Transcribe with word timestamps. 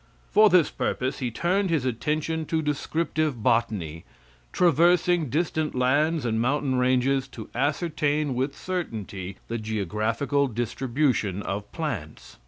For 0.31 0.49
this 0.49 0.71
purpose 0.71 1.19
he 1.19 1.29
turned 1.29 1.69
his 1.69 1.85
attention 1.85 2.47
to 2.47 2.63
descriptive 2.63 3.43
botany, 3.43 4.03
traversing 4.51 5.29
distant 5.29 5.75
lands 5.75 6.25
and 6.25 6.41
mountain 6.41 6.73
ranges 6.79 7.27
to 7.27 7.49
ascertain 7.53 8.33
with 8.33 8.57
certainty 8.57 9.37
the 9.47 9.59
geographical 9.59 10.47
distribution 10.47 11.43
of 11.43 11.71
plants. 11.71 12.39